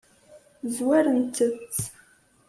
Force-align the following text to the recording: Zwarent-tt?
Zwarent-tt? 0.75 1.79